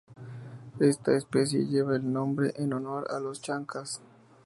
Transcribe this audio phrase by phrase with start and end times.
[0.79, 4.01] Esta especie lleva el nombre en honor a los Chancas.